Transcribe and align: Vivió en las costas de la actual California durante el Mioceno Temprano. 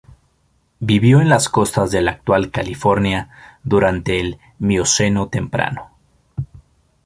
Vivió 0.79 1.21
en 1.21 1.29
las 1.29 1.47
costas 1.47 1.91
de 1.91 2.01
la 2.01 2.09
actual 2.09 2.49
California 2.49 3.29
durante 3.63 4.19
el 4.19 4.39
Mioceno 4.57 5.27
Temprano. 5.29 5.91